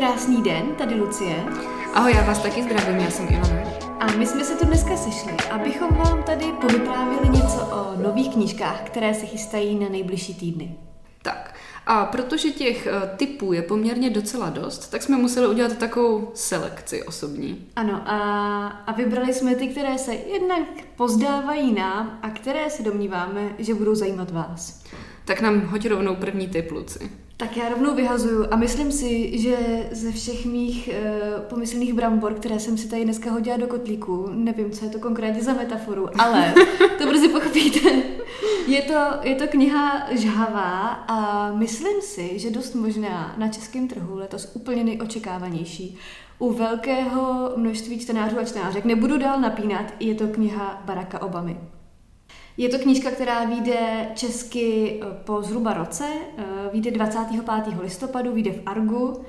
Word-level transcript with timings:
Krásný 0.00 0.42
den, 0.42 0.74
tady 0.78 0.94
Lucie. 0.94 1.44
Ahoj, 1.94 2.12
já 2.14 2.24
vás 2.24 2.42
taky 2.42 2.62
zdravím, 2.62 2.96
já 2.96 3.10
jsem 3.10 3.26
Ivana. 3.30 3.70
A 3.98 4.06
my 4.06 4.26
jsme 4.26 4.44
se 4.44 4.56
tu 4.56 4.64
dneska 4.66 4.96
sešli, 4.96 5.32
abychom 5.50 5.88
vám 5.88 6.22
tady 6.22 6.44
povyprávěli 6.60 7.28
něco 7.28 7.60
o 7.60 8.02
nových 8.02 8.28
knížkách, 8.28 8.82
které 8.82 9.14
se 9.14 9.26
chystají 9.26 9.78
na 9.78 9.88
nejbližší 9.88 10.34
týdny. 10.34 10.76
Tak, 11.22 11.54
a 11.86 12.04
protože 12.04 12.50
těch 12.50 12.88
uh, 12.92 13.16
typů 13.16 13.52
je 13.52 13.62
poměrně 13.62 14.10
docela 14.10 14.50
dost, 14.50 14.88
tak 14.88 15.02
jsme 15.02 15.16
museli 15.16 15.46
udělat 15.48 15.76
takovou 15.78 16.30
selekci 16.34 17.02
osobní. 17.02 17.66
Ano, 17.76 18.02
a, 18.06 18.66
a 18.66 18.92
vybrali 18.92 19.34
jsme 19.34 19.54
ty, 19.54 19.68
které 19.68 19.98
se 19.98 20.14
jednak 20.14 20.68
pozdávají 20.96 21.74
nám 21.74 22.18
a 22.22 22.30
které 22.30 22.70
si 22.70 22.82
domníváme, 22.82 23.54
že 23.58 23.74
budou 23.74 23.94
zajímat 23.94 24.30
vás. 24.30 24.84
Tak 25.24 25.40
nám 25.40 25.60
hoď 25.60 25.88
rovnou 25.88 26.16
první 26.16 26.48
typ, 26.48 26.70
Luci. 26.70 27.10
Tak 27.40 27.56
já 27.56 27.68
rovnou 27.68 27.94
vyhazuju 27.94 28.46
a 28.50 28.56
myslím 28.56 28.92
si, 28.92 29.38
že 29.38 29.56
ze 29.90 30.12
všech 30.12 30.46
mých 30.46 30.88
uh, 30.88 31.40
pomyslných 31.40 31.94
brambor, 31.94 32.34
které 32.34 32.60
jsem 32.60 32.78
si 32.78 32.88
tady 32.88 33.04
dneska 33.04 33.30
hodila 33.30 33.56
do 33.56 33.66
kotlíku, 33.66 34.30
nevím, 34.32 34.70
co 34.70 34.84
je 34.84 34.90
to 34.90 34.98
konkrétně 34.98 35.42
za 35.42 35.52
metaforu, 35.52 36.08
ale 36.18 36.54
to 36.98 37.06
brzy 37.06 37.28
pochopíte. 37.28 37.78
Je 38.66 38.82
to, 38.82 38.94
je 39.22 39.34
to 39.34 39.46
kniha 39.46 40.06
žhavá 40.10 40.88
a 40.88 41.48
myslím 41.52 42.02
si, 42.02 42.38
že 42.38 42.50
dost 42.50 42.74
možná 42.74 43.34
na 43.38 43.48
českém 43.48 43.88
trhu 43.88 44.16
letos 44.16 44.50
úplně 44.54 44.84
nejočekávanější. 44.84 45.98
U 46.38 46.52
velkého 46.52 47.52
množství 47.56 47.98
čtenářů 47.98 48.38
a 48.38 48.44
čtenářek 48.44 48.84
nebudu 48.84 49.18
dál 49.18 49.40
napínat, 49.40 49.84
je 50.00 50.14
to 50.14 50.28
kniha 50.28 50.82
Baracka 50.84 51.22
Obamy. 51.22 51.56
Je 52.60 52.68
to 52.68 52.78
knížka, 52.78 53.10
která 53.10 53.44
vyjde 53.44 54.08
česky 54.14 55.00
eh, 55.02 55.06
po 55.24 55.42
zhruba 55.42 55.74
roce, 55.74 56.04
eh, 56.38 56.44
vyjde 56.72 56.90
25. 56.90 57.82
listopadu, 57.82 58.32
vyjde 58.32 58.50
v 58.50 58.62
Argu 58.66 59.24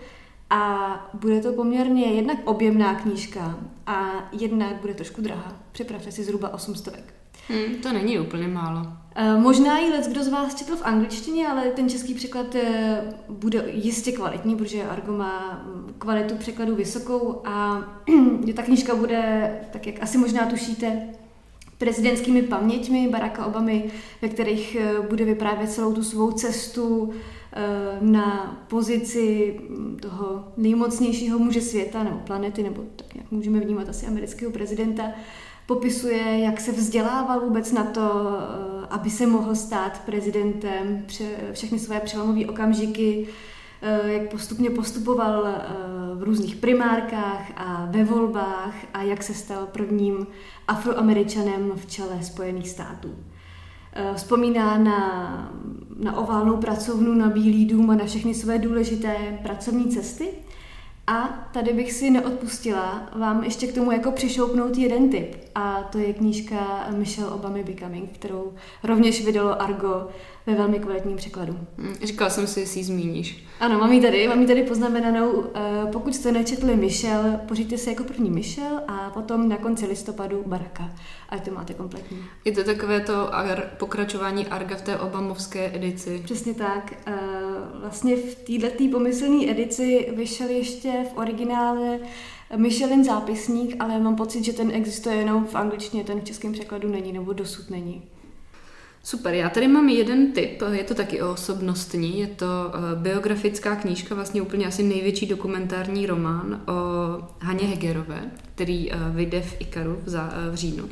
a 0.50 1.10
bude 1.14 1.42
to 1.42 1.54
poměrně 1.54 2.06
jednak 2.06 2.38
objemná 2.46 2.96
knížka 2.96 3.60
a 3.88 4.30
jednak 4.32 4.76
bude 4.82 4.94
trošku 4.94 5.22
drahá. 5.22 5.54
Připravte 5.72 6.12
si 6.12 6.24
zhruba 6.24 6.54
800. 6.54 7.04
Hmm, 7.50 7.76
to 7.76 7.94
není 7.94 8.20
úplně 8.20 8.48
málo. 8.48 8.88
Eh, 9.16 9.38
možná 9.38 9.80
i 9.80 9.90
let, 9.90 10.08
kdo 10.08 10.24
z 10.24 10.28
vás 10.28 10.56
četl 10.56 10.76
v 10.76 10.86
angličtině, 10.86 11.48
ale 11.48 11.62
ten 11.64 11.90
český 11.90 12.14
překlad 12.14 12.56
bude 13.30 13.64
jistě 13.72 14.12
kvalitní, 14.12 14.56
protože 14.56 14.84
Argo 14.84 15.18
má 15.18 15.64
mm, 15.66 15.94
kvalitu 15.98 16.36
překladu 16.36 16.76
vysokou 16.76 17.42
a 17.46 17.82
ta 18.56 18.64
knížka 18.64 18.96
bude, 18.96 19.52
tak 19.72 19.88
jak 19.88 20.04
asi 20.04 20.18
možná 20.18 20.46
tušíte, 20.46 21.08
prezidentskými 21.82 22.42
paměťmi 22.42 23.10
Baracka 23.10 23.46
Obamy, 23.46 23.84
ve 24.22 24.30
kterých 24.30 24.76
eh, 24.76 25.02
bude 25.10 25.26
vyprávět 25.26 25.72
celou 25.72 25.94
tu 25.94 26.04
svou 26.04 26.32
cestu 26.32 27.14
eh, 27.54 27.98
na 28.02 28.62
pozici 28.68 29.60
mm, 29.70 29.98
toho 30.02 30.44
nejmocnějšího 30.58 31.40
muže 31.40 31.62
světa 31.62 32.04
nebo 32.04 32.18
planety, 32.18 32.64
nebo 32.64 32.84
tak 32.96 33.16
jak 33.16 33.32
můžeme 33.32 33.60
vnímat 33.60 33.90
asi 33.90 34.06
amerického 34.08 34.52
prezidenta, 34.52 35.04
popisuje, 35.66 36.40
jak 36.40 36.60
se 36.60 36.72
vzdělával 36.72 37.40
vůbec 37.40 37.72
na 37.72 37.84
to, 37.84 38.02
eh, 38.02 38.88
aby 38.90 39.10
se 39.10 39.28
mohl 39.28 39.56
stát 39.56 40.02
prezidentem, 40.06 41.06
všechny 41.52 41.80
své 41.80 42.00
přelomové 42.00 42.46
okamžiky, 42.46 43.28
jak 44.06 44.30
postupně 44.32 44.70
postupoval 44.70 45.46
v 46.16 46.24
různých 46.24 46.56
primárkách 46.56 47.52
a 47.56 47.88
ve 47.90 48.04
volbách 48.04 48.76
a 48.94 49.02
jak 49.02 49.24
se 49.24 49.34
stal 49.34 49.68
prvním 49.72 50.28
afroameričanem 50.68 51.72
v 51.76 51.86
čele 51.86 52.24
Spojených 52.24 52.70
států. 52.70 53.16
Eh, 53.94 54.12
vzpomíná 54.16 54.78
na, 54.78 55.52
na 56.00 56.18
oválnou 56.18 56.58
pracovnu, 56.58 57.14
na 57.14 57.30
Bílý 57.30 57.66
dům 57.66 57.90
a 57.90 57.96
na 57.96 58.06
všechny 58.06 58.34
své 58.34 58.60
důležité 58.60 59.40
pracovní 59.44 59.86
cesty. 59.86 60.28
A 61.08 61.48
tady 61.54 61.74
bych 61.74 61.92
si 61.94 62.10
neodpustila 62.10 63.10
vám 63.16 63.44
ještě 63.44 63.68
k 63.68 63.74
tomu 63.74 63.92
jako 63.92 64.12
přišoupnout 64.12 64.78
jeden 64.78 65.10
tip. 65.10 65.36
A 65.56 65.84
to 65.92 65.98
je 65.98 66.14
knížka 66.14 66.88
Michelle 66.98 67.32
Obamy 67.32 67.64
Becoming, 67.64 68.10
kterou 68.12 68.54
rovněž 68.84 69.26
vydalo 69.26 69.62
Argo 69.62 70.08
ve 70.46 70.56
velmi 70.56 70.80
kvalitním 70.80 71.18
překladu. 71.18 71.60
Hm, 71.78 71.96
říkala 72.04 72.30
jsem 72.30 72.48
si, 72.48 72.60
jestli 72.60 72.80
ji 72.80 72.84
zmíníš. 72.84 73.46
Ano, 73.60 73.80
mám 73.80 73.92
ji 73.92 74.02
tady, 74.02 74.28
mám 74.28 74.42
ji 74.42 74.48
tady 74.48 74.64
poznamenanou. 74.64 75.44
Eh, 75.56 75.92
pokud 75.92 76.16
jste 76.16 76.32
nečetli 76.32 76.76
Michel, 76.76 77.40
pořiďte 77.48 77.78
si 77.78 77.90
jako 77.90 78.04
první 78.04 78.30
Michel 78.30 78.82
a 78.88 79.10
potom 79.10 79.50
na 79.50 79.58
konci 79.58 79.86
listopadu 79.86 80.44
Baraka. 80.46 80.90
A 81.30 81.40
to 81.40 81.52
máte 81.52 81.74
kompletní. 81.74 82.24
Je 82.46 82.52
to 82.52 82.64
takové 82.64 83.00
to 83.00 83.36
ar, 83.36 83.64
pokračování 83.80 84.48
Arga 84.48 84.76
v 84.76 84.82
té 84.82 85.00
obamovské 85.00 85.76
edici. 85.76 86.22
Přesně 86.24 86.54
tak. 86.54 86.94
Eh, 87.06 87.14
vlastně 87.74 88.16
v 88.16 88.36
této 88.36 88.84
pomyslné 88.92 89.52
edici 89.52 90.14
vyšel 90.16 90.50
ještě 90.50 91.06
v 91.14 91.18
originále 91.18 92.00
Michelin 92.56 93.04
zápisník, 93.04 93.76
ale 93.80 94.00
mám 94.00 94.16
pocit, 94.16 94.44
že 94.44 94.54
ten 94.54 94.72
existuje 94.72 95.16
jenom 95.16 95.46
v 95.46 95.56
angličtině, 95.56 96.04
ten 96.04 96.22
v 96.22 96.24
českém 96.24 96.54
překladu 96.54 96.90
není, 96.90 97.14
nebo 97.14 97.34
dosud 97.34 97.70
není. 97.70 98.11
Super, 99.04 99.34
já 99.34 99.50
tady 99.50 99.68
mám 99.68 99.90
jeden 99.90 100.32
tip, 100.32 100.62
je 100.72 100.84
to 100.84 100.96
taky 100.96 101.22
o 101.22 101.32
osobnostní, 101.32 102.20
je 102.20 102.28
to 102.28 102.46
eh, 102.46 102.96
biografická 102.96 103.76
knížka, 103.76 104.16
vlastně 104.16 104.42
úplně 104.42 104.68
asi 104.68 104.84
největší 104.84 105.26
dokumentární 105.26 106.06
román 106.06 106.62
o 106.68 106.74
Haně 107.40 107.68
Hegerové, 107.68 108.32
který 108.56 108.92
eh, 108.92 108.96
vyjde 109.10 109.42
v 109.42 109.62
Ikaru 109.62 110.02
v, 110.06 110.16
eh, 110.16 110.52
v 110.52 110.56
říjnu. 110.56 110.90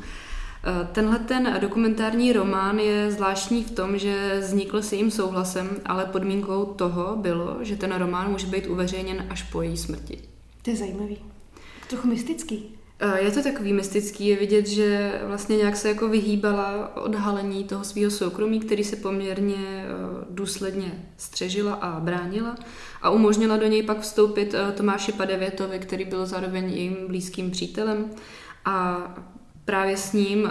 Tenhle 0.92 1.18
ten 1.18 1.58
dokumentární 1.60 2.32
román 2.32 2.78
je 2.78 3.10
zvláštní 3.10 3.64
v 3.64 3.70
tom, 3.70 3.98
že 3.98 4.38
vznikl 4.40 4.82
s 4.82 4.92
jejím 4.92 5.10
souhlasem, 5.10 5.70
ale 5.84 6.04
podmínkou 6.04 6.64
toho 6.64 7.16
bylo, 7.16 7.56
že 7.60 7.76
ten 7.76 7.92
román 7.92 8.30
může 8.30 8.46
být 8.46 8.66
uveřejněn 8.66 9.26
až 9.30 9.42
po 9.42 9.62
její 9.62 9.76
smrti. 9.76 10.18
To 10.62 10.70
je 10.70 10.76
zajímavý. 10.76 11.18
Trochu 11.88 12.08
mystický. 12.08 12.74
Je 13.16 13.30
to 13.30 13.42
takový 13.42 13.72
mystický, 13.72 14.26
je 14.26 14.36
vidět, 14.36 14.66
že 14.66 15.20
vlastně 15.26 15.56
nějak 15.56 15.76
se 15.76 15.88
jako 15.88 16.08
vyhýbala 16.08 16.96
odhalení 16.96 17.64
toho 17.64 17.84
svého 17.84 18.10
soukromí, 18.10 18.60
který 18.60 18.84
se 18.84 18.96
poměrně 18.96 19.56
eh, 19.56 19.86
důsledně 20.30 21.04
střežila 21.16 21.74
a 21.74 22.00
bránila 22.00 22.56
a 23.02 23.10
umožnila 23.10 23.56
do 23.56 23.66
něj 23.66 23.82
pak 23.82 24.00
vstoupit 24.00 24.54
eh, 24.54 24.72
Tomáši 24.72 25.12
Padevětovi, 25.12 25.78
který 25.78 26.04
byl 26.04 26.26
zároveň 26.26 26.70
jejím 26.70 26.96
blízkým 27.06 27.50
přítelem 27.50 28.10
a 28.64 29.06
právě 29.64 29.96
s 29.96 30.12
ním 30.12 30.50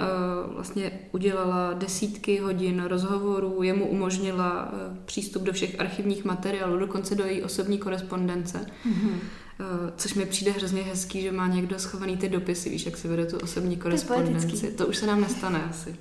vlastně 0.54 0.92
udělala 1.12 1.74
desítky 1.74 2.38
hodin 2.38 2.84
rozhovorů, 2.84 3.64
jemu 3.64 3.88
umožnila 3.88 4.72
přístup 5.06 5.44
do 5.44 5.54
všech 5.54 5.80
archivních 5.80 6.26
materiálů, 6.26 6.78
dokonce 6.78 7.16
do 7.16 7.26
její 7.26 7.44
osobní 7.44 7.78
korespondence. 7.78 8.66
Mm-hmm. 8.86 9.16
Eh, 9.60 9.94
což 9.98 10.14
mi 10.14 10.26
přijde 10.26 10.52
hrozně 10.52 10.82
hezký, 10.82 11.22
že 11.22 11.32
má 11.32 11.48
někdo 11.48 11.80
schovaný 11.80 12.18
ty 12.18 12.30
dopisy, 12.30 12.70
víš, 12.70 12.86
jak 12.86 12.98
si 12.98 13.08
vede 13.08 13.26
tu 13.26 13.38
osobní 13.38 13.78
korespondenci. 13.78 14.72
To, 14.72 14.84
to 14.84 14.90
už 14.90 14.98
se 14.98 15.08
nám 15.08 15.22
nestane 15.22 15.64
asi. 15.70 15.96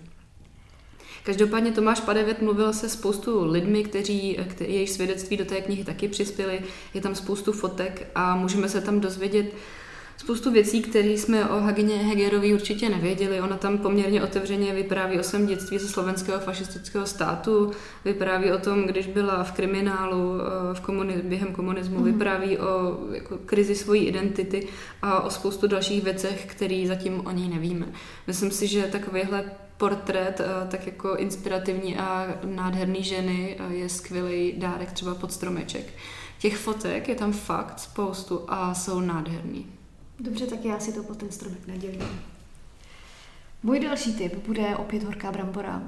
Každopádně 1.24 1.72
Tomáš 1.72 2.00
Padevět 2.00 2.42
mluvil 2.42 2.72
se 2.72 2.88
spoustu 2.88 3.44
lidmi, 3.44 3.84
kteří, 3.84 4.38
kteří 4.48 4.74
jejich 4.74 4.90
svědectví 4.90 5.36
do 5.36 5.44
té 5.44 5.60
knihy 5.60 5.84
taky 5.84 6.08
přispěli. 6.08 6.60
Je 6.94 7.00
tam 7.00 7.14
spoustu 7.14 7.52
fotek 7.52 8.10
a 8.14 8.36
můžeme 8.36 8.68
se 8.68 8.80
tam 8.80 9.00
dozvědět 9.00 9.52
spoustu 10.18 10.50
věcí, 10.50 10.82
které 10.82 11.08
jsme 11.08 11.48
o 11.48 11.60
Hagině 11.60 11.96
Hegerovi 11.96 12.54
určitě 12.54 12.88
nevěděli. 12.88 13.40
Ona 13.40 13.56
tam 13.56 13.78
poměrně 13.78 14.22
otevřeně 14.22 14.74
vypráví 14.74 15.18
o 15.18 15.22
svém 15.22 15.46
dětství 15.46 15.78
ze 15.78 15.88
slovenského 15.88 16.40
fašistického 16.40 17.06
státu, 17.06 17.70
vypráví 18.04 18.52
o 18.52 18.58
tom, 18.58 18.86
když 18.86 19.06
byla 19.06 19.44
v 19.44 19.52
kriminálu 19.52 20.32
eh, 20.40 20.74
v 20.74 20.80
komuni- 20.80 21.22
během 21.22 21.52
komunismu, 21.52 21.98
mm. 21.98 22.04
vypráví 22.04 22.58
o 22.58 22.98
jako, 23.12 23.38
krizi 23.46 23.74
svojí 23.74 24.06
identity 24.06 24.66
a 25.02 25.20
o 25.20 25.30
spoustu 25.30 25.66
dalších 25.66 26.04
věcech, 26.04 26.46
které 26.46 26.84
zatím 26.86 27.26
o 27.26 27.30
ní 27.30 27.48
nevíme. 27.48 27.86
Myslím 28.26 28.50
si, 28.50 28.66
že 28.66 28.82
takovýhle 28.82 29.44
portrét 29.76 30.40
eh, 30.40 30.68
tak 30.70 30.86
jako 30.86 31.16
inspirativní 31.16 31.96
a 31.96 32.26
nádherný 32.44 33.02
ženy 33.02 33.56
eh, 33.58 33.74
je 33.74 33.88
skvělý 33.88 34.54
dárek 34.56 34.92
třeba 34.92 35.14
pod 35.14 35.32
stromeček. 35.32 35.94
Těch 36.38 36.56
fotek 36.56 37.08
je 37.08 37.14
tam 37.14 37.32
fakt 37.32 37.80
spoustu 37.80 38.44
a 38.48 38.74
jsou 38.74 39.00
nádherný. 39.00 39.77
Dobře, 40.20 40.46
tak 40.46 40.64
já 40.64 40.78
si 40.78 40.92
to 40.92 41.02
pod 41.02 41.16
ten 41.16 41.30
stromek 41.30 41.66
nadělím. 41.66 42.02
Můj 43.62 43.80
další 43.80 44.14
tip 44.14 44.46
bude 44.46 44.76
opět 44.76 45.02
horká 45.02 45.32
brambora. 45.32 45.82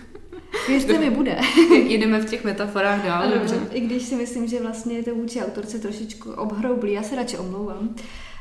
Věřte 0.68 0.98
mi, 0.98 1.10
bude. 1.10 1.38
Jdeme 1.72 2.20
v 2.20 2.30
těch 2.30 2.44
metaforách 2.44 3.04
dál, 3.04 3.22
ano, 3.22 3.34
dobře. 3.34 3.60
I 3.72 3.80
když 3.80 4.02
si 4.02 4.16
myslím, 4.16 4.48
že 4.48 4.62
vlastně 4.62 4.96
je 4.96 5.02
to 5.02 5.14
vůči 5.14 5.42
autorce 5.42 5.78
trošičku 5.78 6.32
obhroublý, 6.32 6.92
já 6.92 7.02
se 7.02 7.16
radši 7.16 7.38
omlouvám. 7.38 7.94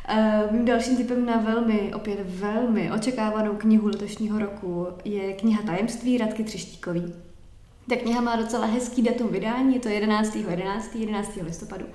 Uh, 0.10 0.52
mým 0.52 0.66
dalším 0.66 0.98
typem 0.98 1.26
na 1.26 1.38
velmi, 1.38 1.94
opět 1.96 2.20
velmi 2.26 2.92
očekávanou 2.92 3.56
knihu 3.56 3.88
letošního 3.88 4.40
roku 4.40 4.88
je 5.06 5.34
kniha 5.34 5.64
Tajemství 5.64 6.18
Radky 6.18 6.44
Třištíkový. 6.44 7.14
Ta 7.90 7.96
kniha 7.96 8.22
má 8.22 8.36
docela 8.36 8.66
hezký 8.66 9.02
datum 9.02 9.28
vydání, 9.28 9.74
je 9.74 9.80
to 9.80 9.90
11. 9.90 10.36
11. 10.36 10.96
11. 10.96 11.38
listopadu. 11.44 11.86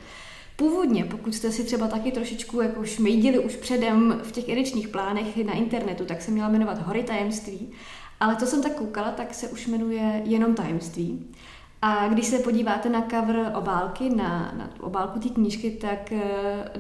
Původně, 0.57 1.05
pokud 1.05 1.35
jste 1.35 1.53
si 1.53 1.65
třeba 1.65 1.89
taky 1.89 2.13
trošičku 2.13 2.61
jako 2.61 2.85
šmejdili 2.85 3.39
už 3.39 3.57
předem 3.57 4.21
v 4.23 4.33
těch 4.33 4.49
edičních 4.49 4.89
plánech 4.89 5.37
na 5.37 5.53
internetu, 5.53 6.05
tak 6.05 6.23
se 6.23 6.31
měla 6.31 6.49
jmenovat 6.49 6.87
Hory 6.87 7.03
tajemství, 7.03 7.73
ale 8.21 8.37
to 8.37 8.47
jsem 8.47 8.63
tak 8.63 8.75
koukala, 8.75 9.11
tak 9.11 9.35
se 9.35 9.49
už 9.49 9.67
jmenuje 9.67 10.23
jenom 10.25 10.55
tajemství. 10.55 11.35
A 11.83 12.09
když 12.09 12.27
se 12.27 12.39
podíváte 12.39 12.89
na 12.89 13.07
cover 13.11 13.53
obálky, 13.55 14.11
na, 14.11 14.55
na 14.57 14.71
obálku 14.81 15.19
té 15.19 15.29
knížky, 15.29 15.71
tak 15.71 16.13
uh, 16.13 16.21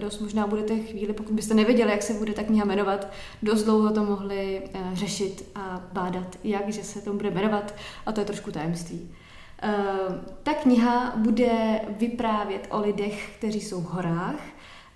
dost 0.00 0.20
možná 0.20 0.46
budete 0.46 0.79
chvíli, 0.79 1.12
pokud 1.12 1.32
byste 1.32 1.55
nevěděli, 1.55 1.90
jak 1.90 2.02
se 2.02 2.14
bude 2.14 2.32
ta 2.32 2.43
kniha 2.43 2.64
jmenovat, 2.64 3.08
dost 3.43 3.62
dlouho 3.62 3.90
to 3.90 4.05
mohli 4.05 4.62
uh, 4.75 4.94
řešit 4.94 5.50
a 5.55 5.82
bádat, 5.93 6.38
jak, 6.44 6.69
že 6.69 6.84
se 6.84 7.00
to 7.00 7.12
bude 7.12 7.31
jmenovat 7.31 7.75
a 8.06 8.12
to 8.12 8.20
je 8.20 8.26
trošku 8.26 8.52
tajemství. 8.52 9.11
Uh, 9.64 10.14
ta 10.43 10.55
kniha 10.55 11.12
bude 11.17 11.81
vyprávět 11.88 12.69
o 12.70 12.81
lidech, 12.81 13.37
kteří 13.38 13.61
jsou 13.61 13.81
v 13.81 13.85
horách 13.85 14.41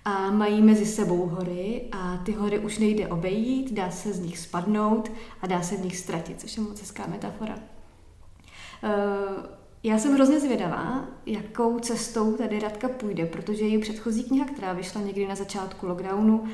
a 0.04 0.30
mají 0.30 0.62
mezi 0.62 0.86
sebou 0.86 1.26
hory 1.26 1.82
a 1.92 2.16
ty 2.16 2.32
hory 2.32 2.58
už 2.58 2.78
nejde 2.78 3.08
obejít, 3.08 3.72
dá 3.72 3.90
se 3.90 4.12
z 4.12 4.20
nich 4.20 4.38
spadnout 4.38 5.12
a 5.42 5.46
dá 5.46 5.62
se 5.62 5.76
v 5.76 5.84
nich 5.84 5.96
ztratit, 5.96 6.40
což 6.40 6.56
je 6.56 6.62
moc 6.62 6.80
hezká 6.80 7.06
metafora. 7.06 7.54
Uh, 7.54 9.44
já 9.82 9.98
jsem 9.98 10.14
hrozně 10.14 10.40
zvědavá, 10.40 11.04
jakou 11.26 11.78
cestou 11.78 12.32
tady 12.32 12.60
Radka 12.60 12.88
půjde, 12.88 13.26
protože 13.26 13.64
její 13.64 13.78
předchozí 13.78 14.24
kniha, 14.24 14.44
která 14.44 14.72
vyšla 14.72 15.00
někdy 15.00 15.26
na 15.26 15.34
začátku 15.34 15.86
lockdownu, 15.86 16.44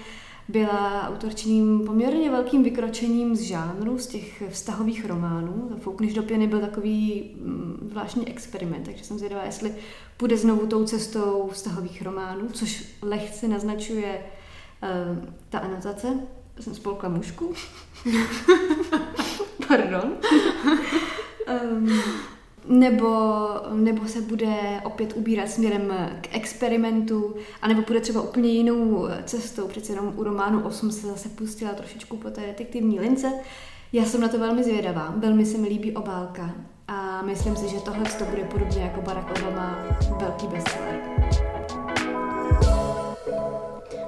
byla 0.48 1.08
autorčním 1.08 1.82
poměrně 1.86 2.30
velkým 2.30 2.62
vykročením 2.62 3.36
z 3.36 3.40
žánru, 3.40 3.98
z 3.98 4.06
těch 4.06 4.42
vztahových 4.50 5.04
románů. 5.04 5.70
Foukneš 5.80 6.14
do 6.14 6.22
pěny 6.22 6.46
byl 6.46 6.60
takový 6.60 7.30
mm, 7.40 7.88
zvláštní 7.90 8.28
experiment, 8.28 8.84
takže 8.84 9.04
jsem 9.04 9.18
zvědavá, 9.18 9.44
jestli 9.44 9.74
půjde 10.16 10.36
znovu 10.36 10.66
tou 10.66 10.84
cestou 10.84 11.48
vztahových 11.52 12.02
románů, 12.02 12.48
což 12.52 12.84
lehce 13.02 13.48
naznačuje 13.48 14.24
uh, 14.82 15.24
ta 15.48 15.58
anotace. 15.58 16.20
Jsem 16.60 16.74
spolkla 16.74 17.08
mužku. 17.08 17.54
Pardon. 19.68 20.12
um, 21.72 22.00
nebo, 22.68 23.08
nebo 23.72 24.06
se 24.06 24.20
bude 24.20 24.80
opět 24.84 25.12
ubírat 25.16 25.48
směrem 25.48 25.92
k 26.20 26.34
experimentu, 26.34 27.34
anebo 27.62 27.82
bude 27.82 28.00
třeba 28.00 28.20
úplně 28.20 28.48
jinou 28.48 29.08
cestou. 29.24 29.68
Přece 29.68 29.92
jenom 29.92 30.12
u 30.16 30.24
románu 30.24 30.64
8 30.64 30.92
se 30.92 31.06
zase 31.06 31.28
pustila 31.28 31.72
trošičku 31.72 32.16
po 32.16 32.30
té 32.30 32.40
detektivní 32.40 33.00
lince. 33.00 33.32
Já 33.92 34.04
jsem 34.04 34.20
na 34.20 34.28
to 34.28 34.38
velmi 34.38 34.64
zvědavá, 34.64 35.14
velmi 35.16 35.46
se 35.46 35.58
mi 35.58 35.68
líbí 35.68 35.92
obálka 35.92 36.50
a 36.88 37.22
myslím 37.22 37.56
si, 37.56 37.68
že 37.68 37.80
tohle 37.80 38.04
to 38.18 38.24
bude 38.24 38.44
podobně 38.44 38.82
jako 38.82 39.00
Barack 39.00 39.38
Obama 39.38 39.78
velký 40.20 40.46
bestseller. 40.46 41.00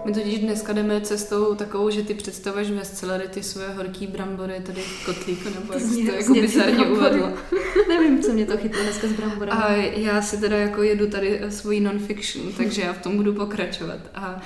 My 0.09 0.15
totiž 0.15 0.39
dneska 0.39 0.73
jdeme 0.73 1.01
cestou 1.01 1.55
takovou, 1.55 1.91
že 1.91 2.03
ty 2.03 2.15
představuješ 2.15 2.71
bestsellery, 2.71 3.29
ty 3.29 3.43
své 3.43 3.75
horký 3.75 4.07
brambory 4.07 4.61
tady 4.67 4.81
v 4.81 5.07
kotlíku, 5.07 5.49
nebo 5.55 5.73
jak 5.73 5.83
to 6.07 6.17
jako 6.17 6.35
bizarně 6.35 6.87
uvedla. 6.87 7.33
Nevím, 7.89 8.23
co 8.23 8.33
mě 8.33 8.47
to 8.47 8.57
chytlo 8.57 8.83
dneska 8.83 9.07
s 9.09 9.13
bramborem. 9.13 9.59
A 9.59 9.73
já 9.77 10.23
si 10.23 10.41
teda 10.41 10.57
jako 10.57 10.83
jedu 10.83 11.11
tady 11.11 11.41
svoji 11.49 11.81
non-fiction, 11.81 12.53
takže 12.53 12.83
já 12.83 12.93
v 12.93 13.03
tom 13.03 13.17
budu 13.17 13.35
pokračovat. 13.35 13.99
A 14.15 14.41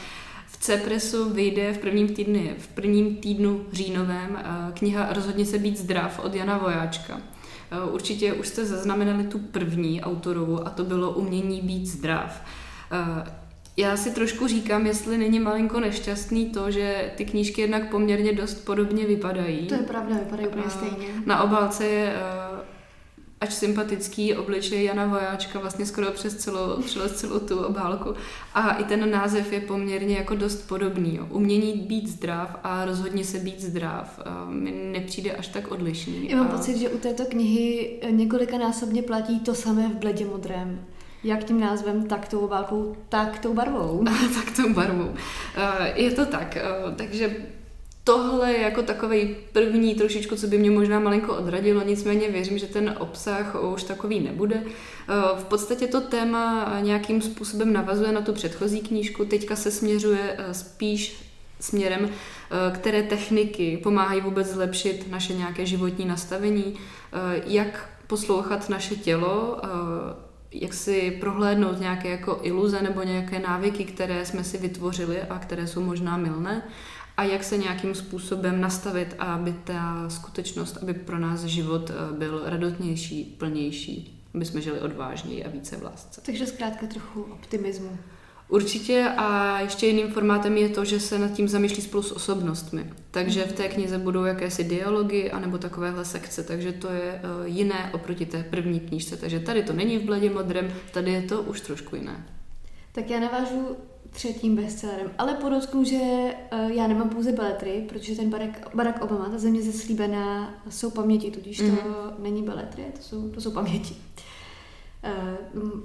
v 0.47 0.57
Cepresu 0.57 1.31
vyjde 1.31 1.73
v 1.73 1.79
prvním 1.79 2.09
týdnu, 2.09 2.51
v 2.59 2.69
prvním 2.69 3.17
týdnu 3.17 3.67
říjnovém 3.73 4.39
kniha 4.75 5.13
Rozhodně 5.13 5.47
se 5.47 5.59
být 5.59 5.79
zdrav 5.79 6.19
od 6.19 6.35
Jana 6.35 6.59
Vojáčka. 6.59 7.21
Určitě 7.91 8.33
už 8.33 8.49
jste 8.49 8.67
zaznamenali 8.67 9.25
tu 9.25 9.39
první 9.39 10.03
autorovu 10.03 10.67
a 10.67 10.71
to 10.71 10.85
bylo 10.85 11.11
Umění 11.11 11.61
být 11.61 11.87
zdrav. 11.87 12.43
Já 13.77 13.97
si 13.97 14.11
trošku 14.11 14.47
říkám, 14.47 14.87
jestli 14.87 15.19
není 15.19 15.41
malinko 15.41 15.81
nešťastný 15.81 16.47
to, 16.47 16.71
že 16.71 17.13
ty 17.17 17.25
knížky 17.25 17.61
jednak 17.61 17.91
poměrně 17.91 18.33
dost 18.33 18.55
podobně 18.55 19.07
vypadají. 19.07 19.67
To 19.67 19.75
je 19.75 19.81
pravda, 19.81 20.17
vypadají 20.17 20.49
úplně 20.49 20.71
stejně. 20.71 21.07
Na 21.27 21.43
obálce 21.43 21.85
je 21.85 22.15
až 23.41 23.55
sympatický 23.55 24.35
obličej 24.35 24.85
Jana 24.85 25.07
Vojáčka 25.07 25.59
vlastně 25.59 25.87
skoro 25.87 26.11
přes 26.11 26.37
celou, 26.37 26.83
přes 26.83 27.13
celou 27.13 27.39
tu 27.39 27.59
obálku. 27.59 28.15
A 28.55 28.71
i 28.71 28.85
ten 28.85 29.11
název 29.11 29.53
je 29.53 29.61
poměrně 29.61 30.17
jako 30.17 30.35
dost 30.35 30.69
podobný. 30.69 31.17
Jo. 31.17 31.27
Umění 31.31 31.73
být 31.73 32.09
zdrav 32.09 32.61
a 32.63 32.85
rozhodně 32.85 33.25
se 33.25 33.39
být 33.39 33.61
zdrav 33.61 34.21
mi 34.49 34.71
nepřijde 34.93 35.33
až 35.33 35.49
tak 35.49 35.71
odlišný. 35.71 36.31
Já 36.31 36.37
mám 36.37 36.47
a... 36.47 36.51
pocit, 36.51 36.79
že 36.79 36.89
u 36.89 36.99
této 36.99 37.25
knihy 37.25 38.01
několikanásobně 38.11 39.03
platí 39.03 39.41
to 39.41 39.55
samé 39.55 39.89
v 39.89 39.97
bledě 39.97 40.25
modrém 40.25 40.85
jak 41.25 41.45
tím 41.45 41.61
názvem, 41.61 42.07
tak 42.07 42.29
tou 42.29 42.39
obálkou, 42.39 42.97
tak 43.09 43.39
tou 43.39 43.55
barvou. 43.55 44.05
tak 44.35 44.57
tou 44.57 44.75
barvou. 44.75 45.15
Je 45.95 46.11
to 46.11 46.27
tak. 46.27 46.59
Takže 46.97 47.37
tohle 48.05 48.53
je 48.53 48.61
jako 48.61 48.83
takový 48.83 49.37
první 49.53 49.95
trošičku, 49.95 50.37
co 50.37 50.47
by 50.47 50.59
mě 50.59 50.71
možná 50.71 51.01
malinko 51.01 51.35
odradilo, 51.37 51.83
nicméně 51.83 52.29
věřím, 52.29 52.59
že 52.59 52.67
ten 52.67 52.95
obsah 52.99 53.57
už 53.75 53.83
takový 53.83 54.21
nebude. 54.21 54.63
V 55.37 55.45
podstatě 55.45 55.87
to 55.87 56.01
téma 56.01 56.77
nějakým 56.81 57.23
způsobem 57.23 57.73
navazuje 57.73 58.13
na 58.13 58.21
tu 58.21 58.33
předchozí 58.33 58.81
knížku, 58.81 59.25
teďka 59.25 59.57
se 59.57 59.71
směřuje 59.71 60.37
spíš 60.53 61.33
směrem, 61.61 62.11
které 62.73 63.03
techniky 63.03 63.81
pomáhají 63.83 64.21
vůbec 64.21 64.47
zlepšit 64.47 65.11
naše 65.11 65.35
nějaké 65.35 65.67
životní 65.67 66.05
nastavení, 66.05 66.75
jak 67.47 67.89
poslouchat 68.07 68.69
naše 68.69 68.97
tělo, 68.97 69.61
jak 70.53 70.75
si 70.75 71.11
prohlédnout 71.21 71.81
nějaké 71.81 72.09
jako 72.09 72.39
iluze 72.43 72.83
nebo 72.83 73.03
nějaké 73.03 73.39
návyky, 73.39 73.85
které 73.85 74.27
jsme 74.27 74.45
si 74.45 74.59
vytvořili 74.59 75.23
a 75.23 75.39
které 75.39 75.67
jsou 75.67 75.83
možná 75.83 76.17
milné 76.17 76.63
a 77.17 77.25
jak 77.25 77.45
se 77.45 77.57
nějakým 77.57 77.95
způsobem 77.95 78.61
nastavit, 78.61 79.15
aby 79.19 79.53
ta 79.65 80.11
skutečnost, 80.11 80.79
aby 80.83 80.95
pro 80.95 81.19
nás 81.19 81.45
život 81.45 81.91
eh, 81.91 82.19
byl 82.19 82.43
radotnější, 82.45 83.25
plnější, 83.25 84.21
aby 84.35 84.45
jsme 84.45 84.61
žili 84.61 84.81
odvážněji 84.81 85.45
a 85.45 85.51
více 85.51 85.77
v 85.77 85.83
lásce. 85.83 86.21
Takže 86.21 86.47
zkrátka 86.47 86.87
trochu 86.87 87.23
optimismu. 87.23 87.99
Určitě 88.53 89.09
a 89.17 89.61
ještě 89.61 89.87
jiným 89.87 90.09
formátem 90.09 90.57
je 90.57 90.69
to, 90.69 90.85
že 90.85 91.01
se 91.01 91.19
nad 91.19 91.33
tím 91.33 91.49
zamýšlí 91.49 91.83
spolu 91.83 92.03
s 92.03 92.13
osobnostmi. 92.13 92.93
Takže 93.11 93.45
v 93.45 93.53
té 93.53 93.69
knize 93.69 93.99
budou 93.99 94.25
jakési 94.25 94.65
dialogy 94.65 95.31
anebo 95.31 95.59
takovéhle 95.59 96.05
sekce, 96.05 96.43
takže 96.43 96.73
to 96.73 96.89
je 96.89 97.21
uh, 97.41 97.47
jiné 97.47 97.91
oproti 97.95 98.27
té 98.27 98.43
první 98.43 98.81
knížce. 98.81 99.17
Takže 99.17 99.41
tady 99.41 99.63
to 99.63 99.73
není 99.73 99.99
v 99.99 100.05
bledě 100.05 100.31
modrem, 100.31 100.73
tady 100.93 101.13
je 101.13 101.23
to 101.23 101.43
už 101.43 101.61
trošku 101.61 101.97
jiné. 101.97 102.27
Tak 102.93 103.11
já 103.11 103.21
navážu 103.21 103.77
třetím 104.11 104.57
bestsellerem, 104.57 105.11
ale 105.19 105.35
podotknu, 105.35 105.85
že 105.85 106.01
uh, 106.53 106.71
já 106.71 106.87
nemám 106.87 107.09
pouze 107.09 107.33
beletry, 107.33 107.85
protože 107.89 108.17
ten 108.17 108.31
Barack, 108.31 108.75
Barack 108.75 109.05
Obama, 109.05 109.29
ta 109.29 109.39
země 109.39 109.63
zeslíbená, 109.63 110.55
jsou 110.71 110.91
paměti, 110.91 111.31
tudíž 111.31 111.57
to 111.57 111.65
mm-hmm. 111.65 112.19
není 112.19 112.43
beletry, 112.43 112.85
to 112.97 113.03
jsou, 113.03 113.29
to 113.29 113.41
jsou 113.41 113.51
paměti. 113.51 113.95
Uh, 113.95 114.32